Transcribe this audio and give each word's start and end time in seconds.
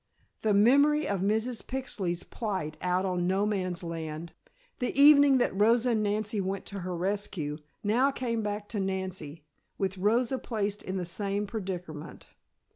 The 0.41 0.55
memory 0.55 1.07
of 1.07 1.21
Mrs. 1.21 1.61
Pixley's 1.61 2.23
plight 2.23 2.75
out 2.81 3.05
on 3.05 3.27
No 3.27 3.45
Man's 3.45 3.83
Land, 3.83 4.33
the 4.79 4.99
evening 4.99 5.37
that 5.37 5.55
Rosa 5.55 5.91
and 5.91 6.01
Nancy 6.01 6.41
went 6.41 6.65
to 6.73 6.79
her 6.79 6.95
rescue, 6.97 7.59
now 7.83 8.09
came 8.09 8.41
back 8.41 8.67
to 8.69 8.79
Nancy, 8.79 9.43
with 9.77 9.99
Rosa 9.99 10.39
placed 10.39 10.81
in 10.81 10.97
the 10.97 11.05
same 11.05 11.45
predicament. 11.45 12.29